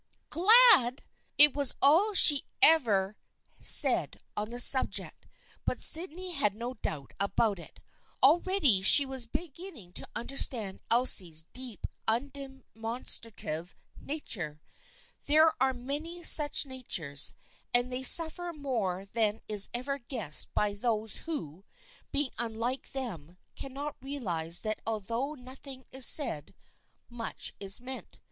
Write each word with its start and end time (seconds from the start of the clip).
"Glad!" 0.31 1.03
It 1.37 1.53
was 1.53 1.75
all 1.79 2.15
she 2.15 2.43
ever 2.59 3.15
said 3.59 4.17
on 4.35 4.49
the 4.49 4.59
subject, 4.59 5.27
but 5.63 5.79
Syd 5.79 6.09
ney 6.09 6.31
had 6.31 6.55
no 6.55 6.73
doubt 6.73 7.13
about 7.19 7.59
it. 7.59 7.79
Already 8.23 8.81
she 8.81 9.05
was 9.05 9.27
begin 9.27 9.75
ning 9.75 9.93
to 9.93 10.07
understand 10.15 10.81
Elsie's 10.89 11.43
deep, 11.53 11.85
undemonstrative 12.07 13.75
nature. 13.95 14.59
There 15.27 15.53
are 15.61 15.71
many 15.71 16.23
such 16.23 16.65
natures, 16.65 17.35
and 17.71 17.91
they 17.93 18.01
suffer 18.01 18.51
more 18.53 19.05
than 19.05 19.41
is 19.47 19.69
ever 19.71 19.99
guessed 19.99 20.51
by 20.55 20.73
those 20.73 21.17
who, 21.29 21.63
being 22.11 22.31
unlike 22.39 22.93
them, 22.93 23.37
cannot 23.55 23.97
realize 24.01 24.61
that 24.61 24.81
although 24.83 25.35
nothing 25.35 25.85
is 25.91 26.07
said, 26.07 26.55
much 27.07 27.53
is 27.59 27.79
meant. 27.79 28.17